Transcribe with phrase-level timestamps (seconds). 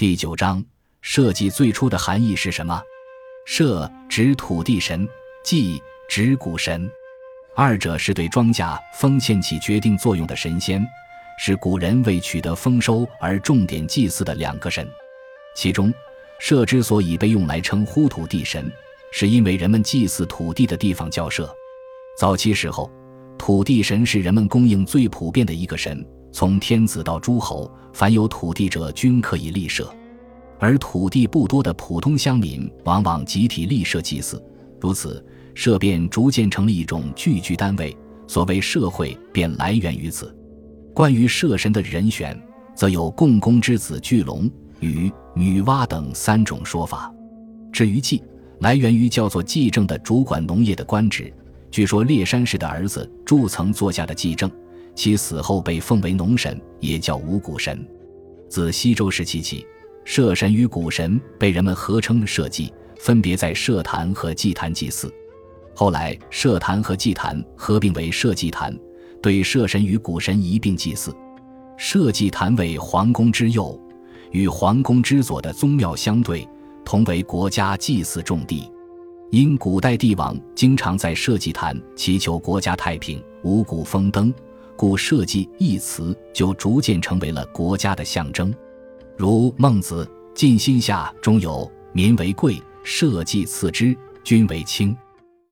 [0.00, 0.64] 第九章，
[1.02, 2.82] 社稷最初的含义是什么？
[3.44, 5.06] 社指土地神，
[5.44, 6.90] 稷指谷神，
[7.54, 10.82] 二者是对庄稼丰欠起决定作用的神仙，
[11.38, 14.88] 是古人为取得丰收而重点祭祀的两个神。
[15.54, 15.92] 其中，
[16.38, 18.72] 社之所以被用来称呼土地神，
[19.12, 21.54] 是因为人们祭祀土地的地方叫社。
[22.16, 22.90] 早期时候，
[23.36, 26.02] 土地神是人们供应最普遍的一个神，
[26.32, 29.92] 从天子到诸侯，凡有土地者均可以立社。
[30.58, 34.42] 而土地不多的普通乡民，往往集体立社祭祀，
[34.78, 37.96] 如此社便逐渐成了一种聚居单位。
[38.26, 40.34] 所谓社会，便来源于此。
[40.94, 42.40] 关于社神的人选，
[42.74, 44.48] 则有共工之子巨龙、
[44.80, 47.12] 禹、女娲等三种说法。
[47.72, 48.22] 至于祭，
[48.60, 51.32] 来源于叫做祭正的主管农业的官职。
[51.70, 54.50] 据说烈山氏的儿子祝曾做下的祭正，
[54.94, 57.86] 其死后被奉为农神，也叫五谷神。
[58.48, 59.66] 自西周时期起。
[60.02, 65.12] 社神与谷神被人们合称社稷，分别在社坛和祭坛祭祀。
[65.74, 68.76] 后来，社坛和祭坛合并为社稷坛，
[69.22, 71.14] 对社神与谷神一并祭祀。
[71.76, 73.78] 社稷坛为皇宫之右，
[74.32, 76.48] 与皇宫之左的宗庙相对，
[76.84, 78.68] 同为国家祭祀重地。
[79.30, 84.34] 因古代帝王经常在社稷坛祈求国家太平、五谷丰登，
[84.80, 88.50] 故“社稷”一词就逐渐成为了国家的象征。
[89.14, 94.96] 如《孟子·尽心下》中有“民为贵，社稷次之，君为轻”。